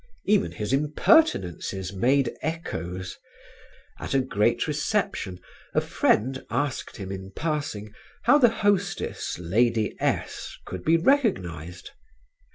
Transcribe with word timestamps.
Even 0.25 0.51
his 0.53 0.73
impertinences 0.73 1.93
made 1.93 2.35
echoes. 2.41 3.19
At 3.99 4.15
a 4.15 4.19
great 4.19 4.67
reception, 4.67 5.39
a 5.75 5.79
friend 5.81 6.43
asked 6.49 6.97
him 6.97 7.11
in 7.11 7.31
passing, 7.35 7.93
how 8.23 8.39
the 8.39 8.49
hostess, 8.49 9.37
Lady 9.37 9.95
S, 9.99 10.57
could 10.65 10.83
be 10.83 10.97
recognised. 10.97 11.91